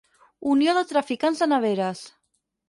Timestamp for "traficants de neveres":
0.93-2.03